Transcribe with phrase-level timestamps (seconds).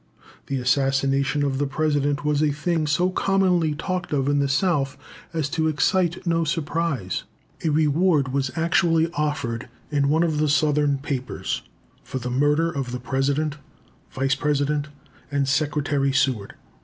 [0.47, 4.97] The assassination of the President was a thing so commonly talked of in the South
[5.31, 7.21] as to excite no surprise.
[7.63, 11.61] A reward was actually offered in one of the Southern papers
[12.03, 13.57] for "the murder of the President,
[14.09, 14.87] Vice President,
[15.31, 16.55] and Secretary Seward."